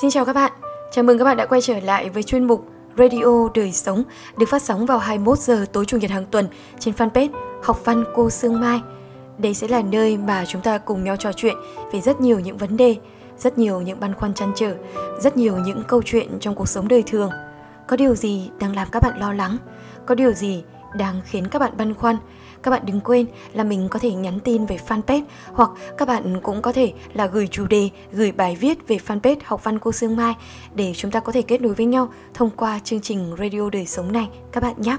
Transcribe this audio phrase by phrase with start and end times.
[0.00, 0.52] Xin chào các bạn,
[0.90, 2.66] chào mừng các bạn đã quay trở lại với chuyên mục
[2.98, 4.02] Radio Đời Sống
[4.38, 7.28] được phát sóng vào 21 giờ tối chủ nhật hàng tuần trên fanpage
[7.62, 8.80] Học Văn Cô Sương Mai.
[9.38, 11.56] Đây sẽ là nơi mà chúng ta cùng nhau trò chuyện
[11.92, 12.96] về rất nhiều những vấn đề,
[13.38, 14.74] rất nhiều những băn khoăn chăn trở,
[15.20, 17.30] rất nhiều những câu chuyện trong cuộc sống đời thường.
[17.88, 19.56] Có điều gì đang làm các bạn lo lắng?
[20.06, 20.64] Có điều gì
[20.94, 22.16] đang khiến các bạn băn khoăn?
[22.62, 25.22] Các bạn đừng quên là mình có thể nhắn tin về fanpage
[25.52, 29.36] hoặc các bạn cũng có thể là gửi chủ đề, gửi bài viết về fanpage
[29.44, 30.34] Học Văn Cô Sương Mai
[30.74, 33.86] để chúng ta có thể kết nối với nhau thông qua chương trình Radio Đời
[33.86, 34.96] Sống này các bạn nhé.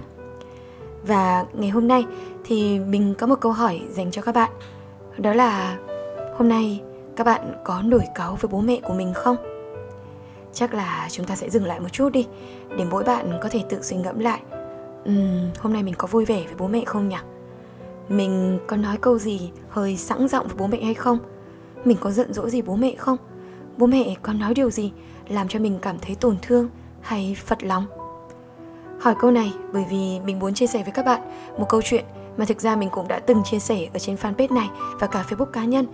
[1.03, 2.05] Và ngày hôm nay
[2.43, 4.51] thì mình có một câu hỏi dành cho các bạn.
[5.17, 5.77] Đó là
[6.37, 6.81] hôm nay
[7.15, 9.35] các bạn có nổi cáu với bố mẹ của mình không?
[10.53, 12.27] Chắc là chúng ta sẽ dừng lại một chút đi
[12.77, 14.41] để mỗi bạn có thể tự suy ngẫm lại
[15.05, 17.17] um, hôm nay mình có vui vẻ với bố mẹ không nhỉ?
[18.09, 21.19] Mình có nói câu gì hơi sẵn giọng với bố mẹ hay không?
[21.85, 23.17] Mình có giận dỗi gì bố mẹ không?
[23.77, 24.91] Bố mẹ có nói điều gì
[25.29, 26.69] làm cho mình cảm thấy tổn thương
[27.01, 27.85] hay phật lòng?
[28.99, 31.21] Hỏi câu này bởi vì mình muốn chia sẻ với các bạn
[31.57, 32.05] một câu chuyện
[32.37, 35.25] mà thực ra mình cũng đã từng chia sẻ ở trên fanpage này và cả
[35.29, 35.85] Facebook cá nhân.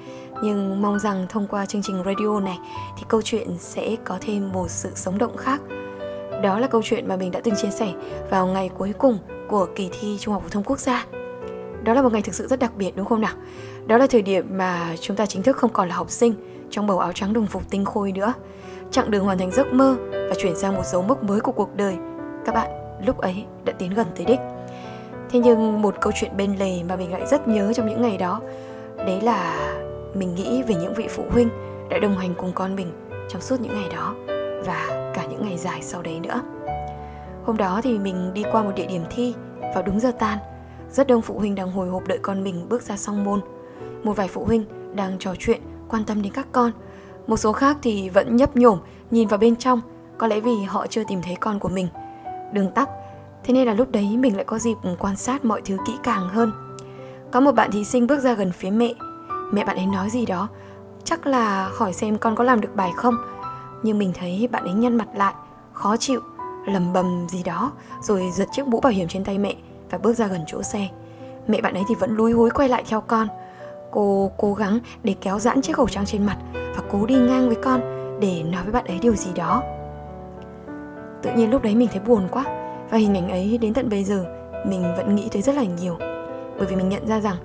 [0.44, 2.60] Nhưng mong rằng thông qua chương trình radio này
[2.98, 5.62] thì câu chuyện sẽ có thêm một sự sống động khác.
[6.42, 7.94] Đó là câu chuyện mà mình đã từng chia sẻ
[8.30, 11.06] vào ngày cuối cùng của kỳ thi Trung học phổ thông quốc gia.
[11.84, 13.34] Đó là một ngày thực sự rất đặc biệt, đúng không nào?
[13.88, 16.34] Đó là thời điểm mà chúng ta chính thức không còn là học sinh
[16.70, 18.34] trong bầu áo trắng đồng phục tinh khôi nữa.
[18.92, 21.76] Chặng đường hoàn thành giấc mơ và chuyển sang một dấu mốc mới của cuộc
[21.76, 21.96] đời.
[22.46, 22.70] Các bạn,
[23.06, 24.40] lúc ấy đã tiến gần tới đích.
[25.30, 28.18] Thế nhưng một câu chuyện bên lề mà mình lại rất nhớ trong những ngày
[28.18, 28.42] đó,
[28.98, 29.70] Đấy là
[30.14, 31.50] mình nghĩ về những vị phụ huynh
[31.90, 32.92] đã đồng hành cùng con mình
[33.30, 34.16] trong suốt những ngày đó
[34.66, 36.42] Và cả những ngày dài sau đấy nữa
[37.46, 39.34] Hôm đó thì mình đi qua một địa điểm thi
[39.74, 40.38] vào đúng giờ tan
[40.92, 43.42] rất đông phụ huynh đang hồi hộp đợi con mình bước ra song môn.
[44.04, 44.66] Một vài phụ huynh
[44.96, 46.72] đang trò chuyện, quan tâm đến các con.
[47.28, 48.80] Một số khác thì vẫn nhấp nhổm,
[49.12, 49.82] nhìn vào bên trong,
[50.18, 51.88] có lẽ vì họ chưa tìm thấy con của mình.
[52.54, 52.90] Đường tắt,
[53.44, 56.30] thế nên là lúc đấy mình lại có dịp quan sát mọi thứ kỹ càng
[56.30, 56.52] hơn.
[57.32, 58.94] Có một bạn thí sinh bước ra gần phía mẹ,
[59.52, 60.48] mẹ bạn ấy nói gì đó,
[61.04, 63.16] chắc là hỏi xem con có làm được bài không.
[63.84, 65.34] Nhưng mình thấy bạn ấy nhăn mặt lại,
[65.74, 66.22] khó chịu,
[66.66, 67.72] lầm bầm gì đó,
[68.02, 69.56] rồi giật chiếc mũ bảo hiểm trên tay mẹ
[69.90, 70.88] và bước ra gần chỗ xe.
[71.48, 73.28] Mẹ bạn ấy thì vẫn lúi húi quay lại theo con.
[73.92, 77.48] Cô cố gắng để kéo giãn chiếc khẩu trang trên mặt và cố đi ngang
[77.48, 77.82] với con
[78.20, 79.64] để nói với bạn ấy điều gì đó.
[81.22, 82.44] Tự nhiên lúc đấy mình thấy buồn quá
[82.90, 84.26] và hình ảnh ấy đến tận bây giờ
[84.66, 85.98] mình vẫn nghĩ tới rất là nhiều.
[86.58, 87.36] Bởi vì mình nhận ra rằng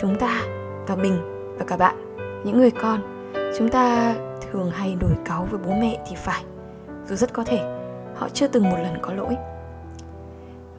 [0.00, 0.42] chúng ta,
[0.86, 1.18] cả mình
[1.58, 2.14] và cả bạn,
[2.44, 3.00] những người con,
[3.58, 4.14] chúng ta
[4.52, 6.44] thường hay đổi cáu với bố mẹ thì phải.
[7.08, 7.58] Dù rất có thể
[8.16, 9.36] họ chưa từng một lần có lỗi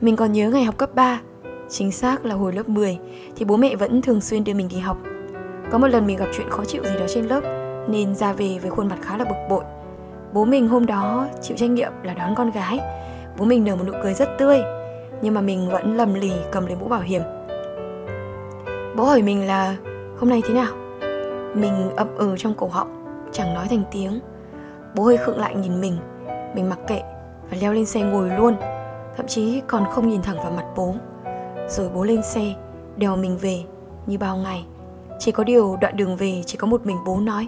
[0.04, 1.22] mình còn nhớ ngày học cấp 3,
[1.70, 2.98] chính xác là hồi lớp 10
[3.36, 4.98] thì bố mẹ vẫn thường xuyên đưa mình đi học.
[5.72, 7.42] Có một lần mình gặp chuyện khó chịu gì đó trên lớp
[7.88, 9.64] nên ra về với khuôn mặt khá là bực bội.
[10.34, 12.80] Bố mình hôm đó chịu trách nhiệm là đón con gái.
[13.38, 14.62] Bố mình nở một nụ cười rất tươi,
[15.22, 17.22] nhưng mà mình vẫn lầm lì cầm lấy mũ bảo hiểm.
[18.96, 19.76] Bố hỏi mình là
[20.20, 20.74] hôm nay thế nào?
[21.56, 23.03] Mình ậm ừ trong cổ họng,
[23.34, 24.20] chẳng nói thành tiếng.
[24.96, 25.98] Bố hơi khựng lại nhìn mình,
[26.56, 27.02] mình mặc kệ
[27.50, 28.56] và leo lên xe ngồi luôn
[29.18, 30.96] thậm chí còn không nhìn thẳng vào mặt bố.
[31.70, 32.56] Rồi bố lên xe
[32.98, 33.64] đèo mình về
[34.08, 34.66] như bao ngày.
[35.20, 37.48] Chỉ có điều đoạn đường về chỉ có một mình bố nói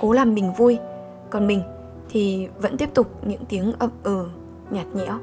[0.00, 0.78] cố làm mình vui.
[1.30, 1.62] Còn mình
[2.08, 4.26] thì vẫn tiếp tục những tiếng ậm ừ
[4.70, 5.18] nhạt nhẽo.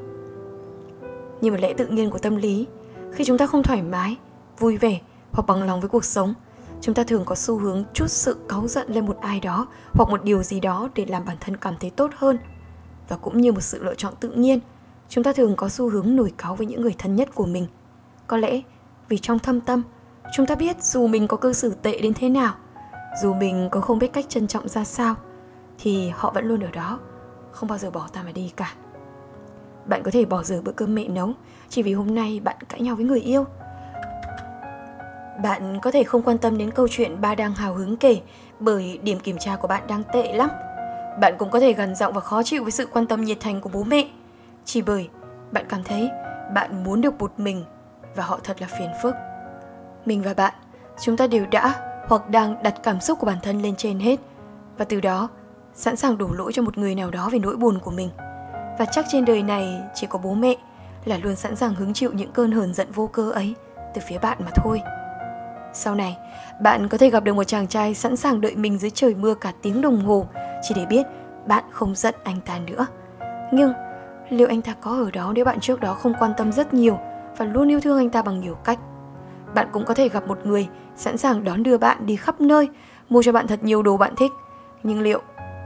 [1.41, 2.67] Như một lẽ tự nhiên của tâm lý
[3.11, 4.17] khi chúng ta không thoải mái
[4.59, 4.99] vui vẻ
[5.31, 6.33] hoặc bằng lòng với cuộc sống
[6.81, 10.09] chúng ta thường có xu hướng chút sự cáu giận lên một ai đó hoặc
[10.09, 12.37] một điều gì đó để làm bản thân cảm thấy tốt hơn.
[13.07, 14.59] Và cũng như một sự lựa chọn tự nhiên,
[15.09, 17.67] chúng ta thường có xu hướng nổi cáu với những người thân nhất của mình.
[18.27, 18.61] Có lẽ
[19.09, 19.83] vì trong thâm tâm,
[20.33, 22.53] chúng ta biết dù mình có cư xử tệ đến thế nào,
[23.21, 25.15] dù mình có không biết cách trân trọng ra sao,
[25.79, 26.99] thì họ vẫn luôn ở đó,
[27.51, 28.73] không bao giờ bỏ ta mà đi cả.
[29.85, 31.33] Bạn có thể bỏ dở bữa cơm mẹ nấu
[31.69, 33.45] chỉ vì hôm nay bạn cãi nhau với người yêu
[35.43, 38.21] bạn có thể không quan tâm đến câu chuyện ba đang hào hứng kể
[38.59, 40.49] bởi điểm kiểm tra của bạn đang tệ lắm
[41.19, 43.61] bạn cũng có thể gần giọng và khó chịu với sự quan tâm nhiệt thành
[43.61, 44.07] của bố mẹ
[44.65, 45.09] chỉ bởi
[45.51, 46.09] bạn cảm thấy
[46.53, 47.65] bạn muốn được một mình
[48.15, 49.15] và họ thật là phiền phức.
[50.05, 50.53] Mình và bạn,
[51.01, 51.73] chúng ta đều đã
[52.07, 54.19] hoặc đang đặt cảm xúc của bản thân lên trên hết
[54.77, 55.29] và từ đó
[55.73, 58.09] sẵn sàng đổ lỗi cho một người nào đó về nỗi buồn của mình.
[58.79, 60.55] Và chắc trên đời này chỉ có bố mẹ
[61.05, 63.55] là luôn sẵn sàng hứng chịu những cơn hờn giận vô cơ ấy
[63.93, 64.81] từ phía bạn mà thôi.
[65.79, 66.17] Sau này,
[66.61, 69.33] bạn có thể gặp được một chàng trai sẵn sàng đợi mình dưới trời mưa
[69.33, 70.27] cả tiếng đồng hồ
[70.61, 71.05] chỉ để biết
[71.47, 72.85] bạn không giận anh ta nữa.
[73.51, 73.73] Nhưng
[74.29, 76.97] liệu anh ta có ở đó nếu bạn trước đó không quan tâm rất nhiều
[77.37, 78.79] và luôn yêu thương anh ta bằng nhiều cách?
[79.53, 82.69] Bạn cũng có thể gặp một người sẵn sàng đón đưa bạn đi khắp nơi
[83.09, 84.31] mua cho bạn thật nhiều đồ bạn thích.
[84.83, 85.21] Nhưng liệu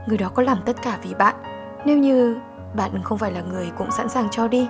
[0.06, 1.34] người đó có làm tất cả vì bạn
[1.84, 2.36] nếu như
[2.76, 4.68] bạn không phải là người cũng sẵn sàng cho đi?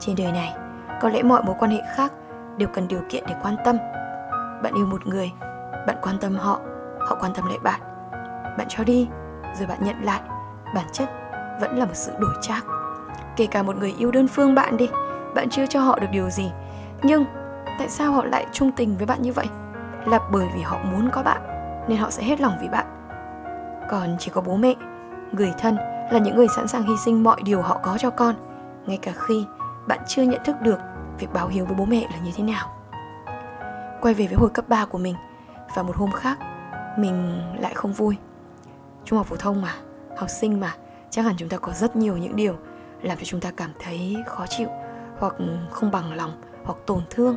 [0.00, 0.52] Trên đời này
[1.00, 2.12] có lẽ mọi mối quan hệ khác
[2.58, 3.76] đều cần điều kiện để quan tâm.
[4.62, 5.32] Bạn yêu một người,
[5.86, 6.60] bạn quan tâm họ
[7.08, 7.80] họ quan tâm lại bạn.
[8.58, 9.08] Bạn cho đi,
[9.58, 10.20] rồi bạn nhận lại.
[10.74, 11.08] Bản chất
[11.60, 12.64] vẫn là một sự đổi trác
[13.36, 14.88] kể cả một người yêu đơn phương bạn đi,
[15.34, 16.52] bạn chưa cho họ được điều gì.
[17.02, 17.24] Nhưng
[17.78, 19.46] tại sao họ lại trung tình với bạn như vậy?
[20.06, 21.42] Là bởi vì họ muốn có bạn,
[21.88, 22.86] nên họ sẽ hết lòng vì bạn.
[23.90, 24.74] Còn chỉ có bố mẹ,
[25.32, 25.76] người thân
[26.10, 28.34] là những người sẵn sàng hy sinh mọi điều họ có cho con.
[28.86, 29.46] Ngay cả khi
[29.86, 30.78] bạn chưa nhận thức được
[31.18, 32.68] việc báo hiếu với bố mẹ là như thế nào?
[34.00, 35.14] Quay về với hồi cấp 3 của mình,
[35.74, 36.38] và một hôm khác,
[36.98, 38.16] mình lại không vui.
[39.04, 39.74] Trung học phổ thông mà,
[40.16, 40.74] học sinh mà,
[41.10, 42.56] chắc hẳn chúng ta có rất nhiều những điều
[43.02, 44.68] làm cho chúng ta cảm thấy khó chịu,
[45.18, 45.34] hoặc
[45.70, 47.36] không bằng lòng, hoặc tổn thương.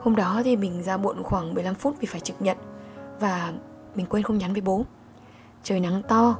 [0.00, 2.56] Hôm đó thì mình ra muộn khoảng 15 phút vì phải trực nhận,
[3.20, 3.52] và
[3.94, 4.84] mình quên không nhắn với bố.
[5.62, 6.36] Trời nắng to,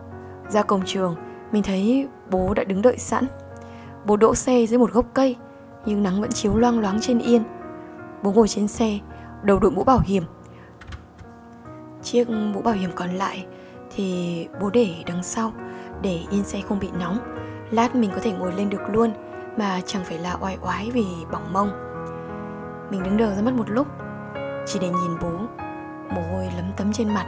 [0.49, 1.17] ra cổng trường,
[1.53, 3.27] mình thấy bố đã đứng đợi sẵn.
[4.05, 5.37] Bố đỗ xe dưới một gốc cây
[5.89, 7.43] nhưng nắng vẫn chiếu loang loáng trên yên.
[8.23, 8.99] Bố ngồi trên xe,
[9.43, 10.23] đầu đội mũ bảo hiểm.
[12.03, 13.47] Chiếc mũ bảo hiểm còn lại
[13.97, 15.53] thì bố để đằng sau,
[16.03, 17.19] để yên xe không bị nóng.
[17.71, 19.13] Lát mình có thể ngồi lên được luôn,
[19.57, 21.71] mà chẳng phải là oai oái vì bỏng mông.
[22.91, 23.87] Mình đứng đờ ra mất một lúc,
[24.67, 25.33] chỉ để nhìn bố,
[26.15, 27.27] mồ hôi lấm tấm trên mặt.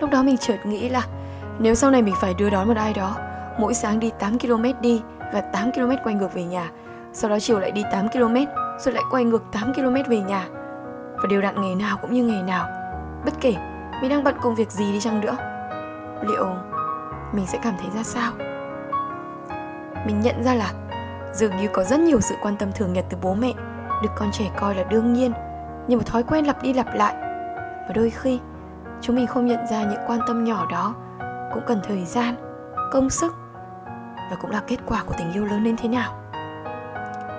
[0.00, 1.06] Lúc đó mình chợt nghĩ là
[1.58, 3.16] nếu sau này mình phải đưa đón một ai đó,
[3.60, 5.02] mỗi sáng đi 8 km đi
[5.32, 6.70] và 8 km quay ngược về nhà
[7.14, 8.36] sau đó chiều lại đi 8 km,
[8.78, 10.46] rồi lại quay ngược 8 km về nhà.
[11.16, 12.66] Và đều đặn ngày nào cũng như ngày nào.
[13.24, 13.54] Bất kể,
[14.00, 15.36] mình đang bận công việc gì đi chăng nữa.
[16.22, 16.46] Liệu
[17.32, 18.32] mình sẽ cảm thấy ra sao?
[20.06, 20.70] Mình nhận ra là
[21.32, 23.52] dường như có rất nhiều sự quan tâm thường nhật từ bố mẹ,
[24.02, 25.32] được con trẻ coi là đương nhiên
[25.88, 27.14] như một thói quen lặp đi lặp lại.
[27.88, 28.40] Và đôi khi,
[29.00, 30.94] chúng mình không nhận ra những quan tâm nhỏ đó
[31.54, 32.34] cũng cần thời gian,
[32.92, 33.34] công sức
[34.30, 36.23] và cũng là kết quả của tình yêu lớn đến thế nào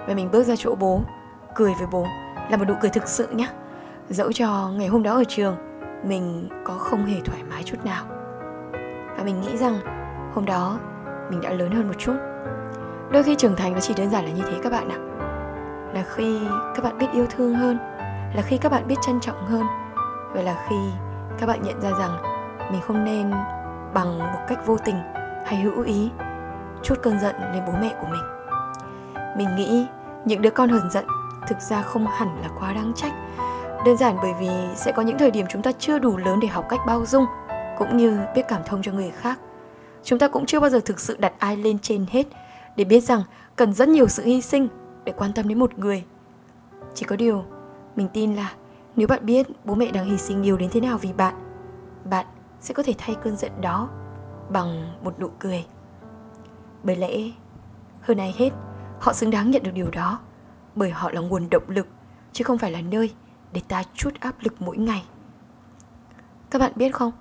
[0.07, 1.02] và mình bước ra chỗ bố,
[1.56, 2.06] cười với bố,
[2.50, 3.48] là một nụ cười thực sự nhé
[4.10, 5.56] dẫu cho ngày hôm đó ở trường,
[6.04, 8.06] mình có không hề thoải mái chút nào.
[9.18, 9.80] Và mình nghĩ rằng
[10.34, 10.80] hôm đó
[11.30, 12.16] mình đã lớn hơn một chút.
[13.12, 15.00] Đôi khi trưởng thành nó chỉ đơn giản là như thế các bạn ạ.
[15.94, 16.40] Là khi
[16.75, 17.78] các bạn biết yêu thương hơn,
[18.36, 19.63] là khi các bạn biết trân trọng hơn,
[20.34, 20.75] và là khi
[21.40, 22.18] các bạn nhận ra rằng
[22.72, 23.31] mình không nên
[23.94, 24.96] bằng một cách vô tình
[25.46, 26.12] hay hữu ý
[26.84, 28.35] chút cơn giận lên bố mẹ của mình
[29.38, 29.86] mình nghĩ
[30.26, 31.06] những đứa con hờn giận
[31.48, 33.14] thực ra không hẳn là quá đáng trách.
[33.86, 36.48] Đơn giản bởi vì sẽ có những thời điểm chúng ta chưa đủ lớn để
[36.48, 37.26] học cách bao dung,
[37.78, 39.40] cũng như biết cảm thông cho người khác.
[40.04, 42.28] Chúng ta cũng chưa bao giờ thực sự đặt ai lên trên hết
[42.76, 43.24] để biết rằng
[43.56, 44.68] cần rất nhiều sự hy sinh
[45.04, 46.04] để quan tâm đến một người.
[46.94, 47.44] Chỉ có điều,
[47.96, 48.54] mình tin là
[48.96, 51.34] nếu bạn biết bố mẹ đang hy sinh nhiều đến thế nào vì bạn
[52.10, 52.26] bạn
[52.62, 53.90] sẽ có thể thay cơn giận đó
[54.50, 55.66] bằng một nụ cười.
[56.84, 57.18] Bởi lẽ,
[58.02, 58.50] hơn ai hết
[59.00, 60.20] họ xứng đáng nhận được điều đó,
[60.76, 61.88] bởi họ là nguồn động lực,
[62.34, 63.14] chứ không phải là nơi
[63.54, 65.04] để ta chút áp lực mỗi ngày.
[66.50, 67.12] Các bạn biết không?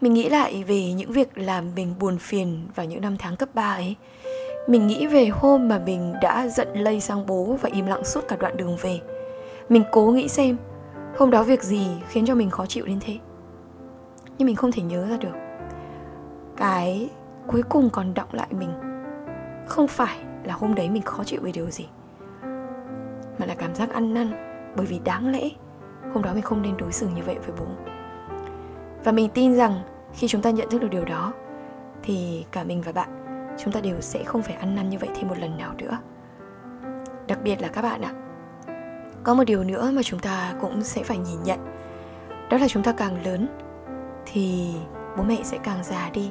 [0.00, 3.48] Mình nghĩ lại về những việc làm mình buồn phiền vào những năm tháng cấp
[3.54, 3.96] 3 ấy.
[4.68, 8.28] Mình nghĩ về hôm mà mình đã giận lây sang bố và im lặng suốt
[8.28, 9.00] cả đoạn đường về.
[9.68, 10.56] Mình cố nghĩ xem,
[11.18, 13.18] hôm đó việc gì khiến cho mình khó chịu đến thế?
[14.38, 15.34] Nhưng mình không thể nhớ ra được.
[16.56, 17.10] Cái
[17.46, 18.72] cuối cùng còn động lại mình,
[19.66, 21.88] không phải là hôm đấy mình khó chịu về điều gì.
[23.38, 24.32] Mà là cảm giác ăn năn,
[24.76, 25.48] bởi vì đáng lẽ
[26.14, 27.66] hôm đó mình không nên đối xử như vậy với bố.
[29.04, 29.80] Và mình tin rằng
[30.12, 31.32] khi chúng ta nhận thức được điều đó,
[32.02, 33.08] thì cả mình và bạn,
[33.58, 35.98] chúng ta đều sẽ không phải ăn năn như vậy thêm một lần nào nữa.
[37.26, 38.12] Đặc biệt là các bạn ạ,
[39.22, 41.58] có một điều nữa mà chúng ta cũng sẽ phải nhìn nhận,
[42.50, 43.48] đó là chúng ta càng lớn
[44.26, 44.74] thì
[45.16, 46.30] bố mẹ sẽ càng già đi.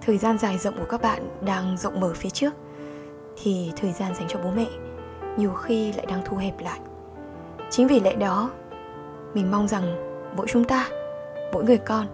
[0.00, 2.54] Thời gian dài rộng của các bạn đang rộng mở phía trước
[3.42, 4.66] thì thời gian dành cho bố mẹ
[5.36, 6.80] nhiều khi lại đang thu hẹp lại.
[7.70, 8.50] Chính vì lẽ đó,
[9.34, 9.84] mình mong rằng
[10.36, 10.88] mỗi chúng ta,
[11.52, 12.06] mỗi người con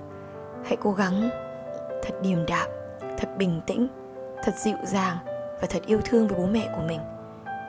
[0.64, 1.30] hãy cố gắng
[2.02, 2.68] thật điềm đạm,
[3.18, 3.88] thật bình tĩnh,
[4.44, 5.16] thật dịu dàng
[5.60, 7.00] và thật yêu thương với bố mẹ của mình.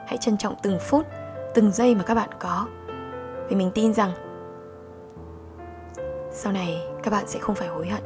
[0.06, 1.06] Hãy trân trọng từng phút,
[1.54, 2.68] từng giây mà các bạn có
[3.48, 4.10] vì mình tin rằng
[6.30, 8.02] sau này các bạn sẽ không phải hối hận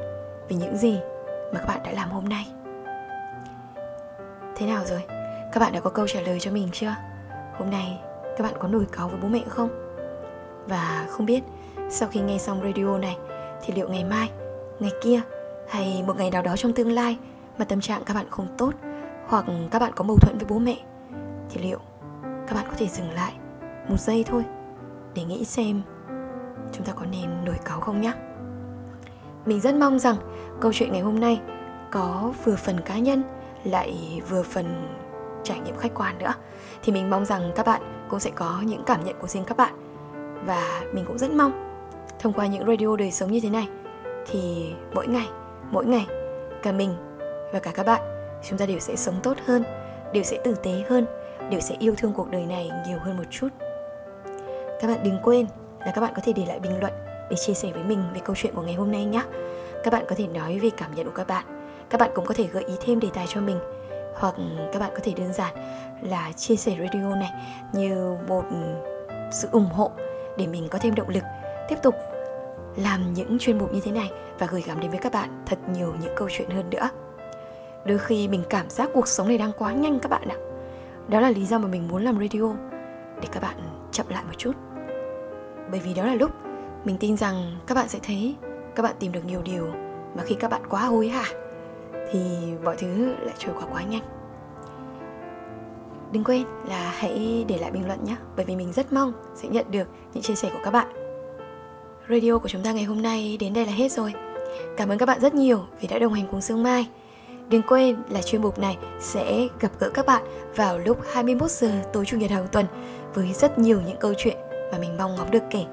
[0.49, 1.01] vì những gì
[1.53, 2.47] mà các bạn đã làm hôm nay.
[4.57, 5.18] Thế nào rồi?
[5.53, 6.95] Các bạn đã có câu trả lời cho mình chưa?
[7.59, 8.01] Hôm nay,
[8.37, 9.69] các bạn có nổi cáu với bố mẹ không?
[10.67, 11.43] Và không biết,
[11.91, 13.17] sau khi nghe xong radio này,
[13.63, 14.31] thì liệu ngày mai,
[14.79, 15.21] ngày kia,
[15.69, 17.17] hay một ngày nào đó trong tương lai
[17.59, 18.73] mà tâm trạng các bạn không tốt,
[19.27, 20.77] hoặc các bạn có mâu thuẫn với bố mẹ,
[21.51, 21.79] thì liệu
[22.47, 23.33] các bạn có thể dừng lại
[23.89, 24.45] một giây thôi
[25.15, 25.83] để nghĩ xem
[26.73, 28.13] chúng ta có nên nổi cáu không nhé
[29.47, 30.17] mình rất mong rằng
[30.61, 31.41] câu chuyện ngày hôm nay
[31.91, 33.23] có vừa phần cá nhân,
[33.65, 34.99] lại vừa phần
[35.45, 36.33] trải nghiệm khách quan nữa.
[36.83, 39.57] Thì mình mong rằng các bạn cũng sẽ có những cảm nhận của riêng các
[39.57, 39.75] bạn.
[40.47, 41.83] Và mình cũng rất mong,
[42.19, 43.69] thông qua những radio đời sống như thế này,
[44.27, 45.29] thì mỗi ngày
[45.71, 46.07] mỗi ngày,
[46.63, 46.95] cả mình
[47.53, 48.03] và cả các bạn,
[48.49, 49.65] chúng ta đều sẽ sống tốt hơn,
[50.13, 51.07] đều sẽ tử tế hơn,
[51.51, 53.49] đều sẽ yêu thương cuộc đời này nhiều hơn một chút.
[54.81, 55.47] Các bạn đừng quên
[55.81, 56.93] là các bạn có thể để lại bình luận
[57.31, 59.23] để chia sẻ với mình về câu chuyện của ngày hôm nay nhé.
[59.85, 61.45] Các bạn có thể nói về cảm nhận của các bạn.
[61.91, 63.59] Các bạn cũng có thể gợi ý thêm đề tài cho mình
[64.19, 64.35] hoặc
[64.73, 65.55] các bạn có thể đơn giản
[66.03, 67.33] là chia sẻ radio này
[67.73, 68.45] như một
[69.33, 69.91] sự ủng hộ
[70.39, 71.25] để mình có thêm động lực
[71.69, 71.95] tiếp tục
[72.77, 75.59] làm những chuyên mục như thế này và gửi gắm đến với các bạn thật
[75.73, 76.91] nhiều những câu chuyện hơn nữa.
[77.85, 80.37] Đôi khi mình cảm giác cuộc sống này đang quá nhanh các bạn ạ.
[81.09, 82.55] Đó là lý do mà mình muốn làm radio,
[83.21, 83.57] để các bạn
[83.93, 84.53] chậm lại một chút.
[85.71, 86.31] Bởi vì đó là lúc
[86.85, 88.37] mình tin rằng các bạn sẽ thấy,
[88.75, 89.67] các bạn tìm được nhiều điều
[90.17, 91.25] mà khi các bạn quá hối hả
[92.11, 92.21] thì
[92.65, 94.03] mọi thứ lại trôi qua quá nhanh
[96.13, 99.49] đừng quên là hãy để lại bình luận nhé, bởi vì mình rất mong sẽ
[99.49, 100.89] nhận được những chia sẻ của các bạn
[102.09, 104.15] radio của chúng ta ngày hôm nay đến đây là hết rồi
[104.77, 106.87] cảm ơn các bạn rất nhiều vì đã đồng hành cùng sương mai
[107.49, 110.23] Đừng quên là chuyên mục này sẽ gặp gỡ các bạn
[110.57, 112.67] vào lúc 21 giờ tối chủ nhật hàng tuần
[113.15, 114.37] với rất nhiều những câu chuyện
[114.73, 115.65] mà mình mong ngóng được kể.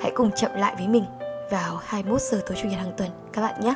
[0.00, 1.04] Hãy cùng chậm lại với mình
[1.50, 3.74] vào 21 giờ tối chủ nhật hàng tuần, các bạn nhé.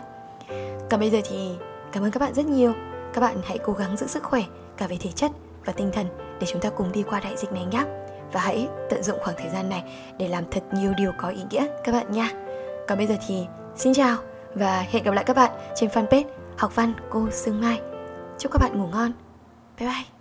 [0.91, 1.51] Còn bây giờ thì
[1.95, 2.73] cảm ơn các bạn rất nhiều.
[3.13, 4.43] Các bạn hãy cố gắng giữ sức khỏe,
[4.77, 5.31] cả về thể chất
[5.65, 6.07] và tinh thần
[6.41, 7.85] để chúng ta cùng đi qua đại dịch này nhé.
[8.33, 9.85] Và hãy tận dụng khoảng thời gian này
[10.19, 12.31] để làm thật nhiều điều có ý nghĩa, các bạn nha.
[12.89, 13.47] Còn bây giờ thì
[13.77, 14.17] xin chào
[14.55, 16.25] và hẹn gặp lại các bạn trên fanpage
[16.59, 17.81] học văn cô Sương Mai.
[18.39, 19.13] Chúc các bạn ngủ ngon.
[19.79, 20.14] Bye bye.